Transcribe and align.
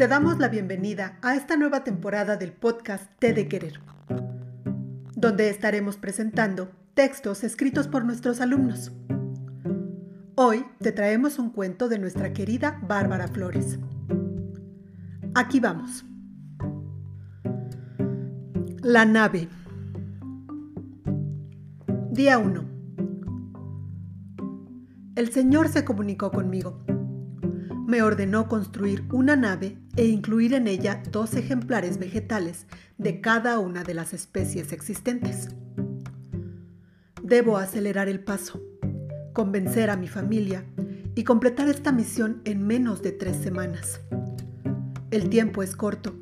Te 0.00 0.08
damos 0.08 0.38
la 0.38 0.48
bienvenida 0.48 1.18
a 1.20 1.34
esta 1.34 1.58
nueva 1.58 1.84
temporada 1.84 2.38
del 2.38 2.52
podcast 2.52 3.04
Té 3.18 3.34
de 3.34 3.48
Querer, 3.48 3.80
donde 5.14 5.50
estaremos 5.50 5.98
presentando 5.98 6.70
textos 6.94 7.44
escritos 7.44 7.86
por 7.86 8.06
nuestros 8.06 8.40
alumnos. 8.40 8.92
Hoy 10.36 10.64
te 10.78 10.92
traemos 10.92 11.38
un 11.38 11.50
cuento 11.50 11.90
de 11.90 11.98
nuestra 11.98 12.32
querida 12.32 12.80
Bárbara 12.80 13.28
Flores. 13.28 13.78
Aquí 15.34 15.60
vamos. 15.60 16.06
La 18.80 19.04
nave. 19.04 19.50
Día 22.10 22.38
1. 22.38 22.64
El 25.16 25.30
Señor 25.30 25.68
se 25.68 25.84
comunicó 25.84 26.30
conmigo. 26.30 26.82
Me 27.86 28.02
ordenó 28.02 28.48
construir 28.48 29.04
una 29.12 29.36
nave 29.36 29.76
e 30.00 30.06
incluir 30.06 30.54
en 30.54 30.66
ella 30.66 31.02
dos 31.12 31.34
ejemplares 31.34 31.98
vegetales 31.98 32.64
de 32.96 33.20
cada 33.20 33.58
una 33.58 33.84
de 33.84 33.92
las 33.92 34.14
especies 34.14 34.72
existentes. 34.72 35.50
Debo 37.22 37.58
acelerar 37.58 38.08
el 38.08 38.20
paso, 38.20 38.62
convencer 39.34 39.90
a 39.90 39.98
mi 39.98 40.08
familia 40.08 40.64
y 41.14 41.24
completar 41.24 41.68
esta 41.68 41.92
misión 41.92 42.40
en 42.46 42.66
menos 42.66 43.02
de 43.02 43.12
tres 43.12 43.36
semanas. 43.36 44.00
El 45.10 45.28
tiempo 45.28 45.62
es 45.62 45.76
corto, 45.76 46.14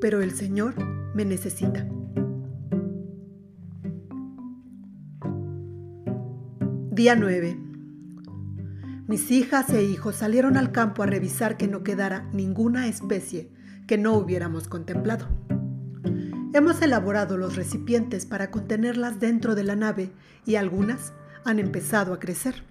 pero 0.00 0.20
el 0.20 0.32
Señor 0.32 0.74
me 1.14 1.24
necesita. 1.24 1.86
Día 6.90 7.14
9. 7.14 7.65
Mis 9.08 9.30
hijas 9.30 9.70
e 9.70 9.84
hijos 9.84 10.16
salieron 10.16 10.56
al 10.56 10.72
campo 10.72 11.04
a 11.04 11.06
revisar 11.06 11.56
que 11.56 11.68
no 11.68 11.84
quedara 11.84 12.28
ninguna 12.32 12.88
especie 12.88 13.48
que 13.86 13.98
no 13.98 14.14
hubiéramos 14.14 14.66
contemplado. 14.66 15.28
Hemos 16.52 16.82
elaborado 16.82 17.36
los 17.36 17.54
recipientes 17.54 18.26
para 18.26 18.50
contenerlas 18.50 19.20
dentro 19.20 19.54
de 19.54 19.62
la 19.62 19.76
nave 19.76 20.10
y 20.44 20.56
algunas 20.56 21.12
han 21.44 21.60
empezado 21.60 22.14
a 22.14 22.18
crecer. 22.18 22.64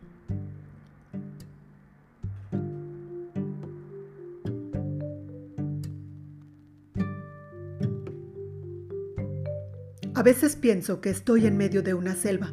A 10.14 10.22
veces 10.22 10.58
pienso 10.58 11.00
que 11.00 11.12
estoy 11.12 11.46
en 11.46 11.56
medio 11.56 11.82
de 11.82 11.94
una 11.94 12.14
selva 12.14 12.50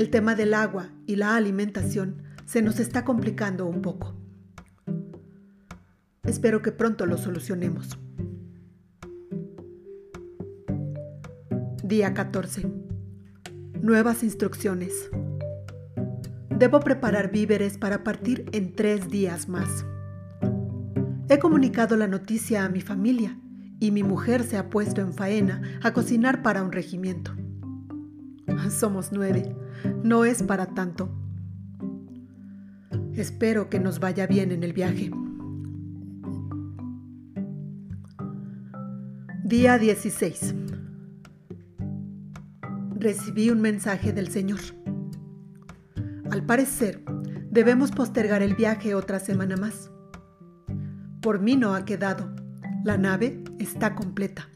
el 0.00 0.08
tema 0.08 0.34
del 0.34 0.54
agua 0.54 0.88
y 1.06 1.16
la 1.16 1.36
alimentación 1.36 2.22
se 2.50 2.62
nos 2.62 2.80
está 2.80 3.04
complicando 3.04 3.64
un 3.64 3.80
poco. 3.80 4.12
Espero 6.24 6.62
que 6.62 6.72
pronto 6.72 7.06
lo 7.06 7.16
solucionemos. 7.16 7.96
Día 11.84 12.12
14. 12.12 12.66
Nuevas 13.80 14.24
instrucciones. 14.24 14.92
Debo 16.48 16.80
preparar 16.80 17.30
víveres 17.30 17.78
para 17.78 18.02
partir 18.02 18.44
en 18.50 18.74
tres 18.74 19.08
días 19.08 19.48
más. 19.48 19.86
He 21.28 21.38
comunicado 21.38 21.96
la 21.96 22.08
noticia 22.08 22.64
a 22.64 22.68
mi 22.68 22.80
familia 22.80 23.38
y 23.78 23.92
mi 23.92 24.02
mujer 24.02 24.42
se 24.42 24.56
ha 24.56 24.70
puesto 24.70 25.00
en 25.00 25.12
faena 25.12 25.62
a 25.84 25.92
cocinar 25.92 26.42
para 26.42 26.64
un 26.64 26.72
regimiento. 26.72 27.30
Somos 28.70 29.12
nueve 29.12 29.54
no 30.02 30.24
es 30.24 30.42
para 30.42 30.66
tanto. 30.66 31.19
Espero 33.16 33.68
que 33.68 33.80
nos 33.80 33.98
vaya 33.98 34.26
bien 34.26 34.52
en 34.52 34.62
el 34.62 34.72
viaje. 34.72 35.10
Día 39.44 39.78
16. 39.78 40.54
Recibí 42.96 43.50
un 43.50 43.60
mensaje 43.60 44.12
del 44.12 44.28
Señor. 44.28 44.60
Al 46.30 46.46
parecer, 46.46 47.02
debemos 47.50 47.90
postergar 47.90 48.42
el 48.42 48.54
viaje 48.54 48.94
otra 48.94 49.18
semana 49.18 49.56
más. 49.56 49.90
Por 51.20 51.40
mí 51.40 51.56
no 51.56 51.74
ha 51.74 51.84
quedado. 51.84 52.30
La 52.84 52.96
nave 52.96 53.42
está 53.58 53.96
completa. 53.96 54.48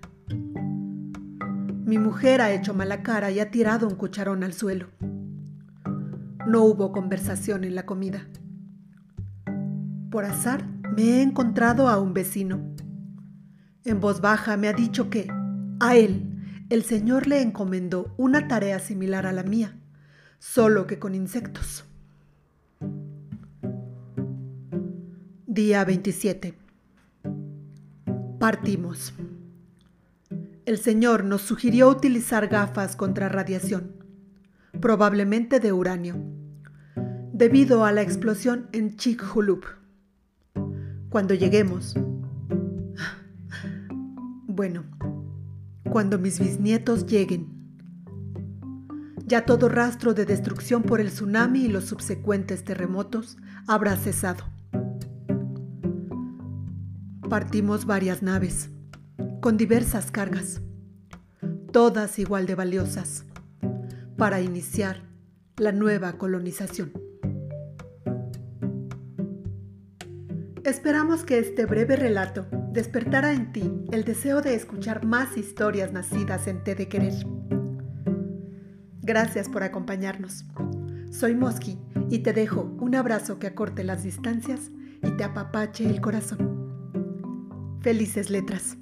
Mi 1.85 1.99
mujer 1.99 2.41
ha 2.41 2.53
hecho 2.53 2.73
mala 2.73 3.03
cara 3.03 3.33
y 3.33 3.41
ha 3.41 3.51
tirado 3.51 3.89
un 3.89 3.97
cucharón 3.97 4.45
al 4.45 4.53
suelo. 4.53 4.87
No 6.47 6.63
hubo 6.63 6.93
conversación 6.93 7.65
en 7.65 7.75
la 7.75 7.85
comida. 7.85 8.29
Por 10.15 10.27
azar, 10.27 10.65
me 10.97 11.03
he 11.03 11.23
encontrado 11.23 11.89
a 11.89 11.99
un 11.99 12.15
vecino. 12.15 12.61
En 13.85 13.99
voz 13.99 14.21
baja 14.21 14.57
me 14.57 14.69
ha 14.69 14.73
dicho 14.73 15.11
que, 15.11 15.27
a 15.81 15.97
él, 15.97 16.65
el 16.71 16.85
Señor 16.85 17.27
le 17.27 17.43
encomendó 17.43 18.15
una 18.17 18.47
tarea 18.47 18.79
similar 18.79 19.27
a 19.27 19.33
la 19.33 19.43
mía, 19.43 19.77
solo 20.39 20.87
que 20.87 21.01
con 21.01 21.17
insectos. 21.17 21.85
Día 25.49 25.85
27. 25.85 26.55
Partimos. 28.39 29.15
El 30.65 30.79
Señor 30.79 31.25
nos 31.25 31.43
sugirió 31.43 31.89
utilizar 31.89 32.47
gafas 32.47 32.95
contra 32.95 33.29
radiación 33.29 33.97
probablemente 34.81 35.59
de 35.59 35.73
uranio, 35.73 36.15
debido 37.33 37.85
a 37.85 37.91
la 37.91 38.03
explosión 38.03 38.69
en 38.71 38.97
Chicxulub. 38.97 39.83
Cuando 41.15 41.35
lleguemos, 41.35 41.95
bueno, 44.49 44.83
cuando 45.89 46.19
mis 46.19 46.41
bisnietos 46.41 47.07
lleguen, 47.07 47.47
ya 49.25 49.45
todo 49.47 49.69
rastro 49.69 50.13
de 50.13 50.25
destrucción 50.25 50.83
por 50.83 51.01
el 51.01 51.11
tsunami 51.11 51.67
y 51.67 51.69
los 51.69 51.85
subsecuentes 51.85 52.65
terremotos 52.65 53.37
habrá 53.69 53.95
cesado. 53.95 54.43
Partimos 57.31 57.87
varias 57.87 58.25
naves, 58.25 58.71
con 59.41 59.57
diversas 59.57 60.11
cargas, 60.11 60.63
todas 61.71 62.19
igual 62.19 62.45
de 62.47 62.57
valiosas 62.57 63.25
para 64.17 64.41
iniciar 64.41 65.05
la 65.59 65.71
nueva 65.71 66.15
colonización. 66.15 66.93
Esperamos 70.65 71.25
que 71.25 71.39
este 71.39 71.67
breve 71.67 71.95
relato 71.95 72.47
despertara 72.73 73.35
en 73.35 73.53
ti 73.53 73.71
el 73.93 74.05
deseo 74.05 74.41
de 74.41 74.55
escuchar 74.55 75.05
más 75.05 75.37
historias 75.37 75.93
nacidas 75.93 76.47
en 76.47 76.65
Té 76.65 76.75
de 76.75 76.89
Querer. 76.89 77.13
Gracias 79.03 79.51
por 79.51 79.63
acompañarnos. 79.63 80.47
Soy 81.11 81.35
Mosqui 81.35 81.79
y 82.09 82.21
te 82.21 82.33
dejo 82.33 82.63
un 82.81 82.95
abrazo 82.95 83.39
que 83.39 83.49
acorte 83.49 83.85
las 83.85 84.05
distancias 84.05 84.71
y 85.03 85.11
te 85.19 85.25
apapache 85.25 85.85
el 85.85 86.01
corazón. 86.01 87.79
Felices 87.83 88.31
letras. 88.31 88.79